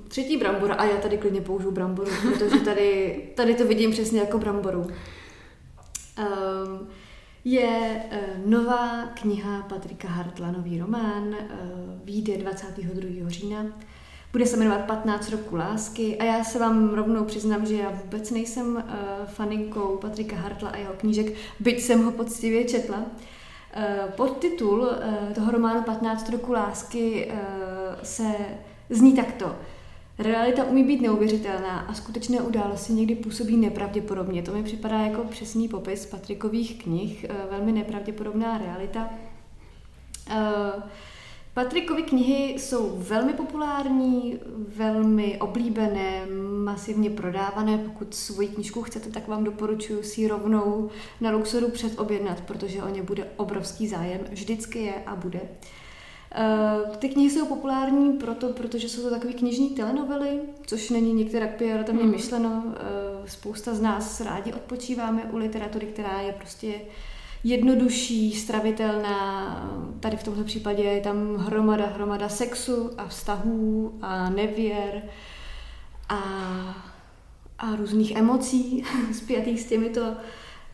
třetí 0.07 0.37
brambora, 0.37 0.75
a 0.75 0.85
já 0.85 0.97
tady 0.97 1.17
klidně 1.17 1.41
použiju 1.41 1.71
bramboru, 1.71 2.11
protože 2.33 2.59
tady, 2.59 3.21
tady 3.35 3.55
to 3.55 3.67
vidím 3.67 3.91
přesně 3.91 4.19
jako 4.19 4.37
bramboru. 4.37 4.79
Um, 4.79 6.87
je 7.45 8.03
uh, 8.11 8.49
nová 8.49 9.05
kniha 9.05 9.61
Patrika 9.61 10.07
Hartla, 10.07 10.51
nový 10.51 10.79
román, 10.79 11.27
uh, 11.27 11.35
vyjde 12.03 12.37
22. 12.37 13.29
října. 13.29 13.65
Bude 14.31 14.45
se 14.45 14.57
jmenovat 14.57 14.85
15 14.85 15.29
roku 15.29 15.55
lásky 15.55 16.17
a 16.17 16.23
já 16.23 16.43
se 16.43 16.59
vám 16.59 16.89
rovnou 16.89 17.25
přiznám, 17.25 17.65
že 17.65 17.75
já 17.75 17.89
vůbec 17.89 18.31
nejsem 18.31 18.83
faninkou 19.25 19.97
Patrika 19.97 20.35
Hartla 20.35 20.69
a 20.69 20.77
jeho 20.77 20.93
knížek, 20.93 21.33
byť 21.59 21.81
jsem 21.81 22.05
ho 22.05 22.11
poctivě 22.11 22.63
četla. 22.63 23.05
Podtitul 24.15 24.89
toho 25.35 25.51
románu 25.51 25.83
15 25.83 26.29
roku 26.29 26.51
lásky 26.51 27.31
se 28.03 28.35
zní 28.89 29.15
takto. 29.15 29.55
Realita 30.19 30.63
umí 30.63 30.83
být 30.83 31.01
neuvěřitelná 31.01 31.79
a 31.79 31.93
skutečné 31.93 32.41
události 32.41 32.93
někdy 32.93 33.15
působí 33.15 33.57
nepravděpodobně. 33.57 34.41
To 34.41 34.53
mi 34.53 34.63
připadá 34.63 34.99
jako 34.99 35.23
přesný 35.23 35.67
popis 35.67 36.05
Patrikových 36.05 36.83
knih, 36.83 37.25
eh, 37.29 37.33
velmi 37.51 37.71
nepravděpodobná 37.71 38.57
realita. 38.57 39.09
Eh, 40.29 40.83
Patrikovy 41.53 42.03
knihy 42.03 42.59
jsou 42.59 42.97
velmi 42.97 43.33
populární, 43.33 44.39
velmi 44.75 45.37
oblíbené, 45.37 46.25
masivně 46.63 47.09
prodávané. 47.09 47.77
Pokud 47.77 48.15
svoji 48.15 48.47
knižku 48.47 48.81
chcete, 48.81 49.09
tak 49.09 49.27
vám 49.27 49.43
doporučuji 49.43 50.03
si 50.03 50.27
rovnou 50.27 50.89
na 51.21 51.31
Luxoru 51.31 51.69
předobjednat, 51.69 52.41
protože 52.41 52.83
o 52.83 52.89
ně 52.89 53.03
bude 53.03 53.27
obrovský 53.37 53.87
zájem. 53.87 54.21
Vždycky 54.31 54.79
je 54.79 54.93
a 55.05 55.15
bude. 55.15 55.39
Uh, 55.39 55.47
ty 56.99 57.09
knihy 57.09 57.29
jsou 57.29 57.45
populární 57.45 58.13
proto, 58.13 58.49
protože 58.49 58.89
jsou 58.89 59.01
to 59.01 59.09
takové 59.09 59.33
knižní 59.33 59.69
telenovely, 59.69 60.39
což 60.65 60.89
není 60.89 61.13
některá 61.13 61.47
pejorativně 61.57 62.03
hmm. 62.03 62.11
myšleno. 62.11 62.63
Eh, 62.67 63.29
spousta 63.29 63.73
z 63.73 63.81
nás 63.81 64.21
rádi 64.21 64.53
odpočíváme 64.53 65.23
u 65.23 65.37
literatury, 65.37 65.85
která 65.85 66.21
je 66.21 66.33
prostě 66.33 66.73
jednodušší, 67.43 68.31
stravitelná. 68.31 69.71
Tady 69.99 70.17
v 70.17 70.23
tomto 70.23 70.43
případě 70.43 70.83
je 70.83 71.01
tam 71.01 71.35
hromada, 71.35 71.85
hromada 71.85 72.29
sexu 72.29 72.91
a 72.97 73.07
vztahů 73.07 73.93
a 74.01 74.29
nevěr 74.29 75.03
a, 76.09 76.19
a 77.59 77.75
různých 77.75 78.11
emocí 78.11 78.83
spjatých 79.13 79.61
s 79.61 79.65
těmito, 79.65 80.13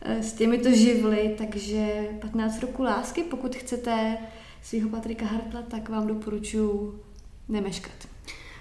eh, 0.02 0.22
s 0.22 0.32
těmito 0.32 0.70
živly. 0.70 1.34
Takže 1.38 2.08
15 2.20 2.60
roku 2.60 2.82
lásky, 2.82 3.22
pokud 3.22 3.56
chcete 3.56 4.18
svého 4.64 4.88
Patrika 4.88 5.26
Hartla, 5.26 5.62
tak 5.62 5.88
vám 5.88 6.06
doporučuji 6.06 7.02
nemeškat. 7.48 8.13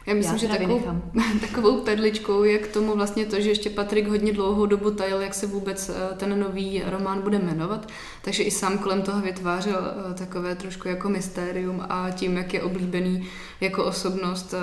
Já 0.06 0.14
myslím, 0.14 0.36
Já 0.36 0.40
že 0.40 0.48
takovou, 0.48 0.68
vynechám. 0.68 1.12
takovou 1.42 1.82
perličkou 1.82 2.44
je 2.44 2.58
k 2.58 2.68
tomu 2.68 2.96
vlastně 2.96 3.26
to, 3.26 3.42
že 3.42 3.50
ještě 3.50 3.70
Patrik 3.70 4.08
hodně 4.08 4.34
dlouhou 4.34 4.66
dobu 4.66 4.92
tajil, 4.92 5.22
jak 5.22 5.34
se 5.34 5.48
vůbec 5.48 5.90
eh, 5.90 6.16
ten 6.16 6.40
nový 6.40 6.84
román 6.86 7.22
bude 7.22 7.40
jmenovat, 7.40 7.88
takže 8.22 8.44
i 8.44 8.52
sám 8.52 8.78
kolem 8.78 9.02
toho 9.02 9.22
vytvářel 9.22 9.80
eh, 9.80 10.14
takové 10.14 10.56
trošku 10.56 10.88
jako 10.88 11.10
mystérium 11.10 11.86
a 11.90 12.12
tím, 12.12 12.38
jak 12.38 12.54
je 12.54 12.62
oblíbený 12.62 13.28
jako 13.62 13.86
osobnost, 13.86 14.54
eh, 14.54 14.60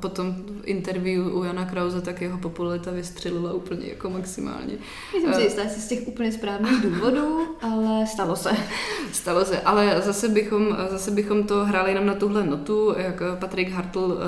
potom 0.00 0.32
v 0.32 0.64
interview 0.64 1.36
u 1.36 1.44
Jana 1.44 1.64
Krause, 1.64 2.00
tak 2.00 2.20
jeho 2.20 2.38
popularita 2.38 2.90
vystřelila 2.90 3.52
úplně 3.52 3.86
jako 3.88 4.10
maximálně. 4.10 4.74
Myslím 5.14 5.34
si, 5.34 5.42
že 5.42 5.80
z 5.80 5.88
těch 5.88 6.08
úplně 6.08 6.32
správných 6.32 6.82
důvodů, 6.82 7.56
ale 7.62 8.06
stalo 8.06 8.36
se. 8.36 8.50
Stalo 9.12 9.44
se, 9.44 9.60
ale 9.60 10.02
zase 10.04 10.28
bychom, 10.28 10.76
zase 10.90 11.10
bychom 11.10 11.44
to 11.44 11.64
hráli 11.64 11.90
jenom 11.90 12.06
na 12.06 12.14
tuhle 12.14 12.46
notu, 12.46 12.94
jak 12.96 13.22
Patrik 13.38 13.70
Hartl 13.70 14.18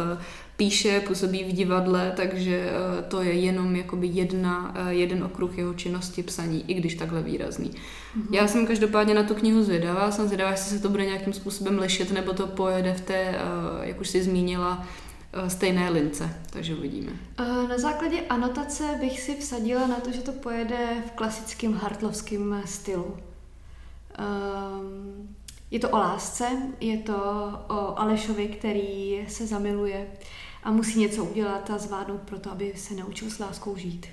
píše, 0.57 1.01
působí 1.01 1.45
v 1.45 1.53
divadle, 1.53 2.13
takže 2.17 2.71
eh, 2.71 3.03
to 3.03 3.23
je 3.23 3.33
jenom 3.33 3.77
jakoby 3.77 4.07
jedna, 4.07 4.75
eh, 4.75 4.95
jeden 4.95 5.25
okruh 5.25 5.59
jeho 5.59 5.75
činnosti 5.75 6.23
psaní, 6.23 6.65
i 6.71 6.75
když 6.75 6.95
takhle 6.95 7.23
výrazný. 7.23 7.71
Mm-hmm. 7.71 8.35
Já 8.35 8.49
jsem 8.49 8.67
každopádně 8.67 9.15
na 9.15 9.23
tu 9.23 9.35
knihu 9.35 9.63
zvědavá, 9.63 10.11
jsem 10.11 10.27
zvědavá, 10.27 10.51
jestli 10.51 10.77
se 10.77 10.83
to 10.83 10.89
bude 10.89 11.05
nějakým 11.05 11.33
způsobem 11.33 11.79
lišit, 11.79 12.13
nebo 12.13 12.33
to 12.33 12.47
pojede 12.47 12.95
v 12.95 13.01
té, 13.01 13.35
jak 13.83 14.01
už 14.01 14.09
si 14.09 14.23
zmínila, 14.23 14.87
stejné 15.49 15.91
lince, 15.91 16.31
takže 16.51 16.75
uvidíme. 16.75 17.13
Na 17.69 17.79
základě 17.79 18.21
anotace 18.21 18.85
bych 19.01 19.21
si 19.21 19.37
vsadila 19.37 19.87
na 19.87 19.97
to, 19.97 20.13
že 20.13 20.21
to 20.21 20.33
pojede 20.33 21.03
v 21.07 21.11
klasickém 21.11 21.75
hartlovském 21.75 22.63
stylu. 22.65 23.17
Um, 24.19 25.29
je 25.73 25.79
to 25.79 25.88
o 25.88 25.99
lásce, 25.99 26.49
je 26.81 26.99
to 26.99 27.14
o 27.69 27.99
Alešovi, 27.99 28.49
který 28.49 29.21
se 29.29 29.47
zamiluje 29.47 30.07
a 30.62 30.71
musí 30.71 31.00
něco 31.00 31.25
udělat 31.25 31.71
a 31.71 31.79
zvládnout 31.79 32.21
pro 32.21 32.38
to, 32.38 32.50
aby 32.50 32.73
se 32.76 32.95
naučil 32.95 33.31
s 33.31 33.38
láskou 33.38 33.76
žít. 33.76 34.07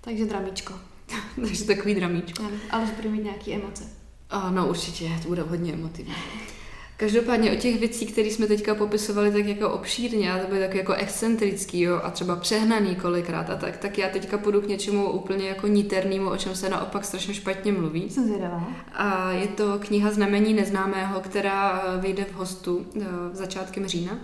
Takže 0.00 0.24
dramíčko. 0.24 0.74
Takže 1.36 1.64
takový 1.64 1.94
dramíčko. 1.94 2.42
Ano, 2.42 2.56
ale 2.70 2.86
bude 2.96 3.08
mít 3.08 3.24
nějaké 3.24 3.52
emoce. 3.52 3.84
No 4.50 4.68
určitě, 4.68 5.10
to 5.22 5.28
bude 5.28 5.42
hodně 5.42 5.72
emotivní. 5.72 6.14
Každopádně 6.96 7.52
o 7.52 7.56
těch 7.56 7.80
věcí, 7.80 8.06
které 8.06 8.28
jsme 8.28 8.46
teďka 8.46 8.74
popisovali 8.74 9.32
tak 9.32 9.46
jako 9.46 9.70
obšírně 9.70 10.32
a 10.32 10.38
to 10.38 10.46
bylo 10.46 10.60
tak 10.60 10.74
jako 10.74 10.92
excentrický 10.92 11.80
jo, 11.80 12.00
a 12.02 12.10
třeba 12.10 12.36
přehnaný 12.36 12.96
kolikrát 12.96 13.50
a 13.50 13.56
tak, 13.56 13.76
tak 13.76 13.98
já 13.98 14.08
teďka 14.08 14.38
půjdu 14.38 14.60
k 14.60 14.68
něčemu 14.68 15.10
úplně 15.10 15.48
jako 15.48 15.66
niternému, 15.66 16.30
o 16.30 16.36
čem 16.36 16.54
se 16.54 16.68
naopak 16.68 17.04
strašně 17.04 17.34
špatně 17.34 17.72
mluví. 17.72 18.10
Jsem 18.10 18.26
zvědavá. 18.26 18.68
A 18.92 19.32
je 19.32 19.46
to 19.46 19.78
kniha 19.78 20.10
Znamení 20.10 20.54
neznámého, 20.54 21.20
která 21.20 21.82
eh, 21.82 22.00
vyjde 22.00 22.24
v 22.24 22.34
hostu 22.34 22.86
v 22.94 22.98
eh, 23.02 23.36
začátkem 23.36 23.86
října. 23.86 24.18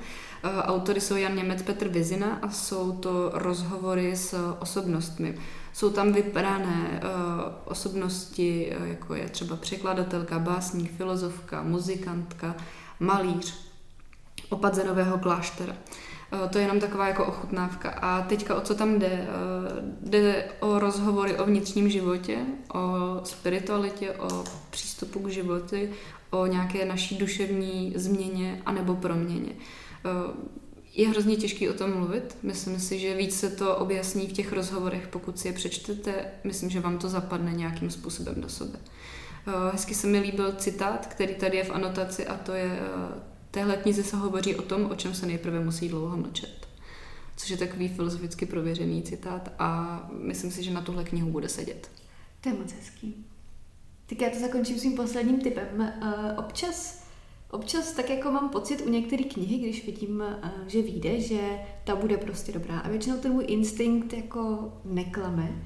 Eh, 0.45 0.63
autory 0.63 1.01
jsou 1.01 1.17
Jan 1.17 1.37
Němec, 1.37 1.63
Petr 1.63 1.89
Vizina 1.89 2.39
a 2.43 2.51
jsou 2.51 2.93
to 2.93 3.31
rozhovory 3.35 4.17
s 4.17 4.55
osobnostmi. 4.59 5.35
Jsou 5.81 5.91
tam 5.91 6.13
vybrané 6.13 7.01
uh, 7.03 7.11
osobnosti, 7.65 8.73
uh, 8.81 8.89
jako 8.89 9.15
je 9.15 9.29
třeba 9.29 9.57
překladatelka, 9.57 10.39
básník, 10.39 10.97
filozofka, 10.97 11.63
muzikantka, 11.63 12.55
malíř, 13.01 13.55
opat 14.49 14.75
Zenového 14.75 15.19
kláštera. 15.19 15.73
Uh, 15.73 16.49
to 16.49 16.59
je 16.59 16.65
jenom 16.65 16.81
taková 16.81 17.09
jako 17.09 17.27
ochutnávka. 17.27 17.91
A 17.91 18.23
teďka 18.23 18.55
o 18.55 18.61
co 18.61 18.75
tam 18.75 18.99
jde? 18.99 19.27
Jde 20.03 20.49
o 20.61 20.79
rozhovory 20.79 21.39
o 21.39 21.47
vnitřním 21.47 21.89
životě, 21.89 22.39
o 22.75 23.21
spiritualitě, 23.25 24.13
o 24.13 24.45
přístupu 24.71 25.19
k 25.19 25.29
životy, 25.29 25.91
o 26.31 26.47
nějaké 26.47 26.85
naší 26.85 27.19
duševní 27.19 27.93
změně 27.97 28.63
anebo 28.67 28.95
proměně. 28.95 29.53
Je 30.95 31.09
hrozně 31.09 31.37
těžký 31.37 31.69
o 31.69 31.75
tom 31.75 31.95
mluvit. 31.97 32.37
Myslím 32.43 32.81
si, 32.81 32.99
že 32.99 33.17
víc 33.17 33.39
se 33.39 33.51
to 33.51 33.77
objasní 33.77 34.27
v 34.27 34.33
těch 34.33 34.53
rozhovorech, 34.53 35.09
pokud 35.09 35.39
si 35.39 35.49
je 35.49 35.53
přečtete. 35.53 36.25
Myslím, 36.45 36.71
že 36.71 36.81
vám 36.81 36.99
to 36.99 37.09
zapadne 37.09 37.53
nějakým 37.53 37.91
způsobem 37.91 38.35
do 38.37 38.49
sebe. 38.49 38.79
Eh, 39.47 39.73
hezky 39.73 39.95
se 39.95 40.07
mi 40.07 40.21
líbil 40.21 40.53
citát, 40.53 41.07
který 41.07 41.35
tady 41.35 41.57
je 41.57 41.65
v 41.65 41.71
anotaci 41.71 42.27
a 42.27 42.37
to 42.37 42.53
je 42.53 42.79
eh, 42.81 43.21
téhle 43.51 43.77
knize 43.77 44.03
se 44.03 44.17
hovoří 44.17 44.57
o 44.57 44.63
tom, 44.63 44.91
o 44.91 44.95
čem 44.95 45.15
se 45.15 45.27
nejprve 45.27 45.61
musí 45.61 45.89
dlouho 45.89 46.17
mlčet. 46.17 46.69
Což 47.37 47.51
je 47.51 47.57
takový 47.57 47.89
filozoficky 47.89 48.47
prověřený 48.47 49.03
citát 49.03 49.53
a 49.59 50.01
myslím 50.13 50.51
si, 50.51 50.63
že 50.63 50.71
na 50.71 50.81
tuhle 50.81 51.05
knihu 51.05 51.31
bude 51.31 51.49
sedět. 51.49 51.91
To 52.41 52.49
je 52.49 52.55
moc 52.55 52.73
hezký. 52.73 53.27
Tak 54.07 54.21
já 54.21 54.31
to 54.31 54.39
zakončím 54.39 54.79
svým 54.79 54.97
posledním 54.97 55.41
typem. 55.41 55.95
Uh, 56.03 56.39
občas 56.39 57.00
Občas 57.51 57.93
tak 57.93 58.11
jako 58.11 58.31
mám 58.31 58.49
pocit 58.49 58.81
u 58.81 58.91
některé 58.91 59.25
knihy, 59.25 59.59
když 59.59 59.87
vidím, 59.87 60.23
eh, 60.23 60.51
že 60.67 60.83
vyjde, 60.83 61.21
že 61.21 61.41
ta 61.85 61.97
bude 61.97 62.17
prostě 62.17 62.53
dobrá. 62.53 62.79
A 62.79 62.89
většinou 62.89 63.17
ten 63.17 63.33
můj 63.33 63.45
instinkt 63.49 64.13
jako 64.13 64.73
neklame. 64.85 65.63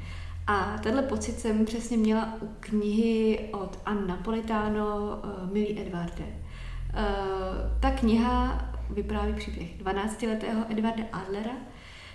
A 0.46 0.78
tenhle 0.82 1.02
pocit 1.02 1.40
jsem 1.40 1.64
přesně 1.64 1.96
měla 1.96 2.34
u 2.42 2.48
knihy 2.60 3.48
od 3.52 3.78
Anna 3.86 4.06
Napolitano 4.06 5.20
eh, 5.24 5.52
Milí 5.52 5.80
Edvarde. 5.80 6.24
Eh, 6.24 7.02
ta 7.80 7.90
kniha 7.90 8.68
vypráví 8.90 9.34
příběh 9.34 9.80
12-letého 9.80 10.64
Edvarda 10.68 11.04
Adlera, 11.12 11.56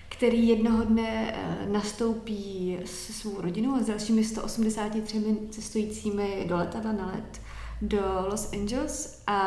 který 0.09 0.47
jednoho 0.47 0.83
dne 0.83 1.35
nastoupí 1.71 2.77
s 2.85 3.19
svou 3.19 3.41
rodinou 3.41 3.75
a 3.75 3.79
s 3.79 3.87
dalšími 3.87 4.23
183 4.23 5.37
cestujícími 5.49 6.45
do 6.49 6.55
letadla 6.55 6.91
na 6.91 7.05
let 7.05 7.41
do 7.81 8.27
Los 8.29 8.53
Angeles 8.53 9.23
a 9.27 9.39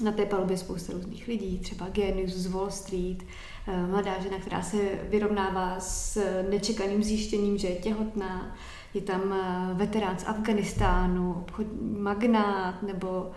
na 0.00 0.12
té 0.12 0.26
palubě 0.26 0.56
spousta 0.56 0.92
různých 0.92 1.28
lidí, 1.28 1.58
třeba 1.58 1.88
genius 1.88 2.30
z 2.30 2.46
Wall 2.46 2.70
Street, 2.70 3.22
eh, 3.66 3.86
mladá 3.86 4.20
žena, 4.22 4.38
která 4.38 4.62
se 4.62 4.76
vyrovnává 5.08 5.80
s 5.80 6.22
nečekaným 6.50 7.02
zjištěním, 7.02 7.58
že 7.58 7.68
je 7.68 7.76
těhotná, 7.76 8.56
je 8.94 9.00
tam 9.00 9.20
eh, 9.32 9.74
veterán 9.74 10.18
z 10.18 10.28
Afganistánu, 10.28 11.32
obchodní 11.32 11.98
magnát 11.98 12.82
nebo 12.82 13.30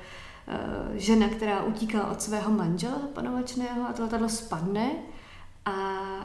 eh, 0.48 1.00
žena, 1.00 1.30
která 1.30 1.64
utíkala 1.64 2.12
od 2.12 2.22
svého 2.22 2.52
manžela 2.52 3.00
panovačného 3.14 3.90
a 3.90 3.94
to 3.94 4.04
letadlo 4.04 4.30
spadne 4.30 4.92
a 5.66 5.74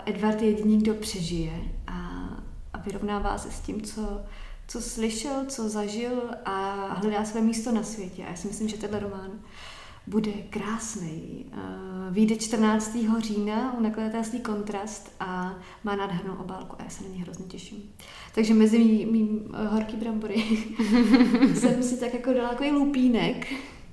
Edward 0.06 0.42
je 0.42 0.50
jediný, 0.50 0.78
kdo 0.78 0.94
přežije 0.94 1.52
a, 1.86 2.28
a 2.72 2.78
vyrovnává 2.78 3.38
se 3.38 3.50
s 3.50 3.60
tím, 3.60 3.82
co, 3.82 4.20
co 4.68 4.80
slyšel, 4.80 5.44
co 5.48 5.68
zažil 5.68 6.30
a 6.44 6.86
hledá 6.94 7.24
své 7.24 7.40
místo 7.40 7.72
na 7.72 7.82
světě. 7.82 8.24
A 8.24 8.30
já 8.30 8.36
si 8.36 8.48
myslím, 8.48 8.68
že 8.68 8.76
tenhle 8.76 9.00
román 9.00 9.30
bude 10.06 10.32
krásný. 10.32 11.46
Eh, 11.52 11.56
vyjde 12.10 12.36
14. 12.36 13.20
října 13.20 13.78
u 13.78 13.82
nakladatelství 13.82 14.40
Kontrast 14.40 15.12
a 15.20 15.58
má 15.84 15.96
nádhernou 15.96 16.34
obálku 16.34 16.76
a 16.78 16.82
já 16.82 16.90
se 16.90 17.02
na 17.02 17.08
něj 17.08 17.18
hrozně 17.18 17.44
těším. 17.44 17.92
Takže 18.34 18.54
mezi 18.54 18.78
mým, 18.78 19.12
mým 19.12 19.54
eh, 19.54 19.66
horký 19.66 19.96
brambory 19.96 20.34
jsem 21.54 21.82
si 21.82 22.00
tak 22.00 22.14
jako 22.14 22.32
dala 22.32 22.48
takový 22.48 22.70
lupínek, 22.70 23.52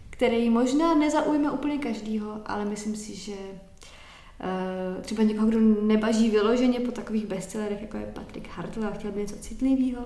který 0.09 0.49
možná 0.49 0.95
nezaujme 0.95 1.51
úplně 1.51 1.77
každýho, 1.77 2.41
ale 2.45 2.65
myslím 2.65 2.95
si, 2.95 3.15
že 3.15 3.33
uh, 3.33 5.01
třeba 5.01 5.23
někoho, 5.23 5.47
kdo 5.47 5.59
nebaží 5.81 6.29
vyloženě 6.29 6.79
po 6.79 6.91
takových 6.91 7.25
bestsellerech, 7.25 7.81
jako 7.81 7.97
je 7.97 8.11
Patrick 8.13 8.47
Hartl 8.51 8.85
a 8.85 8.91
chtěl 8.91 9.11
by 9.11 9.19
něco 9.19 9.35
citlivého, 9.35 10.05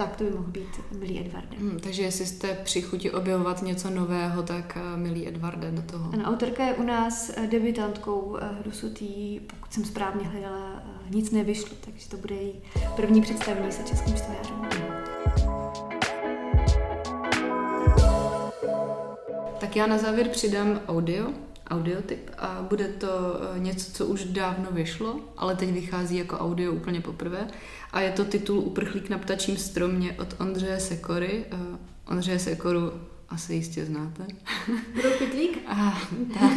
tak 0.00 0.16
to 0.16 0.24
by 0.24 0.30
mohl 0.30 0.50
být 0.50 0.80
Milý 0.98 1.20
Edvarde. 1.20 1.56
Hmm, 1.58 1.78
takže 1.80 2.02
jestli 2.02 2.26
jste 2.26 2.54
při 2.64 2.82
chuti 2.82 3.10
objevovat 3.10 3.62
něco 3.62 3.90
nového, 3.90 4.42
tak 4.42 4.78
uh, 4.80 5.00
Milý 5.00 5.28
Edvarde 5.28 5.70
do 5.70 5.82
toho. 5.82 6.10
Ano, 6.12 6.24
autorka 6.24 6.64
je 6.64 6.74
u 6.74 6.82
nás 6.82 7.30
eh, 7.36 7.46
debutantkou, 7.46 8.36
eh, 8.40 8.48
dosud 8.64 9.02
jí, 9.02 9.40
pokud 9.40 9.72
jsem 9.72 9.84
správně 9.84 10.28
hledala, 10.28 10.82
nic 11.10 11.30
nevyšlo, 11.30 11.76
takže 11.80 12.08
to 12.08 12.16
bude 12.16 12.34
její 12.34 12.62
první 12.96 13.22
představení 13.22 13.72
se 13.72 13.82
českým 13.82 14.14
čtenářem. 14.14 14.68
Tak 19.60 19.76
já 19.76 19.86
na 19.86 19.98
závěr 19.98 20.28
přidám 20.28 20.80
audio, 20.88 21.32
audiotyp 21.70 22.30
a 22.38 22.66
bude 22.68 22.84
to 22.84 23.08
něco, 23.58 23.92
co 23.92 24.06
už 24.06 24.24
dávno 24.24 24.66
vyšlo, 24.70 25.20
ale 25.36 25.56
teď 25.56 25.72
vychází 25.72 26.16
jako 26.16 26.38
audio 26.38 26.72
úplně 26.72 27.00
poprvé 27.00 27.48
a 27.92 28.00
je 28.00 28.10
to 28.12 28.24
titul 28.24 28.58
Uprchlík 28.58 29.10
na 29.10 29.18
ptačím 29.18 29.56
stromě 29.56 30.16
od 30.20 30.40
Ondřeje 30.40 30.80
Sekory. 30.80 31.44
Uh, 31.52 31.76
Ondřeje 32.08 32.38
Sekoru 32.38 32.92
asi 33.28 33.54
jistě 33.54 33.84
znáte. 33.84 34.26
Budou 34.94 35.10
pitlík? 35.18 35.58
A, 35.66 35.98
tak. 36.40 36.52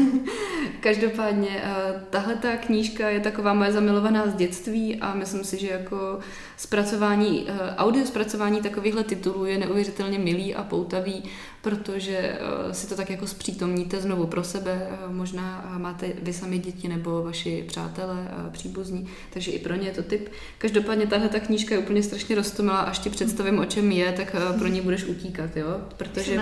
Každopádně, 0.79 1.49
uh, 1.49 2.01
tahle 2.09 2.35
ta 2.35 2.57
knížka 2.57 3.09
je 3.09 3.19
taková 3.19 3.53
moje 3.53 3.71
zamilovaná 3.71 4.27
z 4.27 4.35
dětství 4.35 4.95
a 4.95 5.13
myslím 5.13 5.43
si, 5.43 5.59
že 5.59 5.67
jako 5.67 6.19
zpracování, 6.57 7.47
audio 7.77 8.05
zpracování 8.05 8.61
takovýchhle 8.61 9.03
titulů 9.03 9.45
je 9.45 9.57
neuvěřitelně 9.57 10.19
milý 10.19 10.55
a 10.55 10.63
poutavý 10.63 11.23
protože 11.63 12.17
eh, 12.17 12.73
si 12.73 12.87
to 12.87 12.95
tak 12.95 13.09
jako 13.09 13.27
zpřítomníte 13.27 14.01
znovu 14.01 14.27
pro 14.27 14.43
sebe, 14.43 14.87
eh, 14.89 15.13
možná 15.13 15.75
máte 15.77 16.13
vy 16.21 16.33
sami 16.33 16.59
děti 16.59 16.87
nebo 16.87 17.23
vaši 17.23 17.63
přátelé, 17.67 18.27
příbuzní, 18.51 19.07
takže 19.33 19.51
i 19.51 19.59
pro 19.59 19.75
ně 19.75 19.87
je 19.87 19.93
to 19.93 20.03
typ. 20.03 20.29
Každopádně 20.57 21.07
tahle 21.07 21.29
ta 21.29 21.39
knížka 21.39 21.75
je 21.75 21.81
úplně 21.81 22.03
strašně 22.03 22.35
roztomilá, 22.35 22.79
až 22.79 22.99
ti 22.99 23.09
představím, 23.09 23.59
o 23.59 23.65
čem 23.65 23.91
je, 23.91 24.11
tak 24.11 24.35
eh, 24.35 24.59
pro 24.59 24.67
ní 24.67 24.81
budeš 24.81 25.03
utíkat, 25.03 25.57
jo? 25.57 25.81
Protože... 25.97 26.41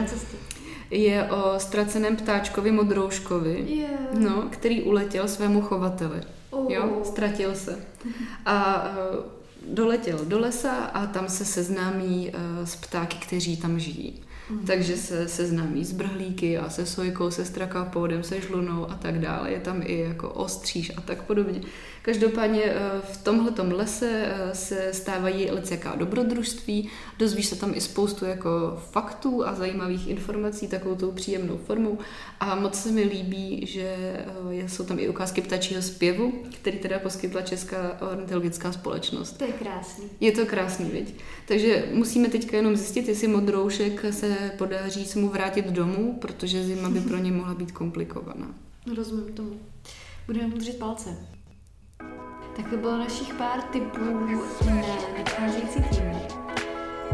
je 0.92 1.24
o 1.24 1.60
ztraceném 1.60 2.16
ptáčkovi 2.16 2.72
modrouškovi, 2.72 3.66
Yeah. 3.68 4.14
no, 4.14 4.48
který 4.50 4.82
uletěl 4.82 5.28
svému 5.28 5.62
chovateli. 5.62 6.22
Oh. 6.50 6.72
Jo, 6.72 7.02
ztratil 7.04 7.56
se. 7.56 7.80
A 8.46 8.88
doletěl 9.68 10.20
do 10.26 10.40
lesa 10.40 10.72
a 10.72 11.06
tam 11.06 11.30
se 11.30 11.46
seznámí 11.46 12.32
s 12.64 12.76
ptáky, 12.76 13.18
kteří 13.18 13.58
tam 13.58 13.80
žijí. 13.80 14.24
Mhm. 14.52 14.66
Takže 14.66 14.98
se 14.98 15.28
seznámí 15.28 15.86
s 15.86 15.92
brhlíky 15.92 16.58
a 16.58 16.70
se 16.70 16.86
sojkou, 16.86 17.32
se 17.32 17.46
strakapódem, 17.46 18.24
se 18.24 18.42
žlunou 18.42 18.92
a 18.92 18.96
tak 18.96 19.20
dále. 19.20 19.52
Je 19.52 19.60
tam 19.60 19.82
i 19.86 20.00
jako 20.00 20.30
ostříž 20.30 20.92
a 20.98 21.02
tak 21.02 21.22
podobně. 21.22 21.62
Každopádně 22.02 22.64
eh, 22.64 23.02
v 23.12 23.18
tomhletom 23.24 23.72
lese 23.72 24.26
eh, 24.26 24.56
se 24.56 24.94
stávají 24.94 25.52
lecjaká 25.52 25.96
dobrodružství, 25.96 26.90
dozvíš 27.20 27.46
se 27.46 27.56
tam 27.56 27.74
i 27.76 27.82
spoustu 27.82 28.26
jako 28.26 28.82
faktů 28.92 29.48
a 29.48 29.56
zajímavých 29.56 30.08
informací 30.08 30.68
takovou 30.68 30.96
tou 30.96 31.12
příjemnou 31.12 31.58
formou 31.58 31.98
a 32.40 32.56
moc 32.56 32.82
se 32.82 32.92
mi 32.92 33.04
líbí, 33.04 33.66
že 33.66 33.96
eh, 34.52 34.70
jsou 34.70 34.84
tam 34.84 35.00
i 35.00 35.10
ukázky 35.10 35.42
ptačího 35.42 35.82
zpěvu, 35.82 36.34
který 36.62 36.78
teda 36.78 37.00
poskytla 37.00 37.42
Česká 37.42 37.98
ornitologická 38.12 38.72
společnost. 38.72 39.38
To 39.38 39.44
je 39.44 39.52
krásný. 39.52 40.06
Je 40.20 40.32
to 40.32 40.46
krásný, 40.46 40.90
viď? 40.90 41.16
Takže 41.48 41.84
musíme 41.94 42.30
teďka 42.30 42.58
jenom 42.58 42.76
zjistit, 42.76 43.08
jestli 43.08 43.28
modroušek 43.28 44.06
se 44.12 44.38
podaří 44.50 45.06
se 45.06 45.20
mu 45.20 45.30
vrátit 45.30 45.66
domů, 45.66 46.18
protože 46.22 46.64
zima 46.64 46.90
by 46.90 47.02
pro 47.02 47.18
ně 47.18 47.32
mohla 47.32 47.54
být 47.54 47.72
komplikovaná. 47.72 48.48
Rozumím 48.96 49.34
tomu. 49.34 49.60
Budeme 50.26 50.48
mu 50.48 50.58
držet 50.58 50.80
palce. 50.80 51.10
Tak 52.56 52.70
to 52.70 52.78
bylo 52.78 52.98
našich 52.98 53.34
pár 53.34 53.62
tipů 53.62 54.00
na 54.66 54.76
nadcházející 55.18 55.84
týdny. 55.84 56.22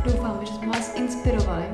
Doufáme, 0.05 0.46
že 0.46 0.53
jsme 0.53 0.67
vás 0.67 0.96
inspirovali, 0.96 1.65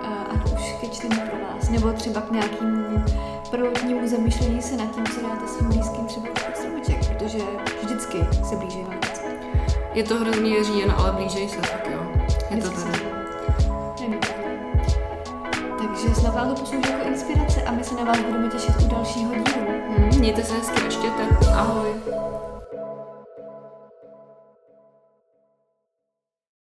a 0.00 0.22
ať 0.22 0.52
už 0.52 0.72
ke 0.80 0.88
čtení 0.88 1.16
pro 1.30 1.38
vás, 1.38 1.70
nebo 1.70 1.92
třeba 1.92 2.20
k 2.20 2.30
nějakému 2.30 3.04
prvotnímu 3.50 4.08
zamýšlení 4.08 4.62
se 4.62 4.76
nad 4.76 4.94
tím, 4.94 5.06
co 5.06 5.20
dáte 5.20 5.48
svým 5.48 5.68
blízkým 5.68 6.06
třeba 6.06 6.26
stromeček, 6.54 7.08
protože 7.08 7.38
vždycky 7.82 8.18
se 8.48 8.56
blíží 8.56 8.82
Vánoce. 8.82 9.22
Je 9.94 10.04
to 10.04 10.14
hrozně 10.14 10.64
říjen, 10.64 10.90
ale 10.90 11.12
blížej 11.12 11.48
se, 11.48 11.56
tak 11.60 11.88
jo. 11.92 12.12
Je 12.50 12.62
to 12.62 12.70
Vždycky 12.70 12.90
tady. 12.90 13.13
Poslouží 16.44 16.90
jako 16.90 17.08
inspirace 17.08 17.62
a 17.62 17.72
my 17.72 17.84
se 17.84 17.94
na 17.94 18.04
vás 18.04 18.18
budeme 18.20 18.48
těšit 18.48 18.82
u 18.84 18.88
dalšího 18.88 19.34
dílu. 19.34 19.66
Hm, 19.88 20.18
mějte 20.18 20.42
se 20.42 20.54
hezky, 20.54 20.84
ještě 20.84 21.08
Ahoj. 21.54 21.88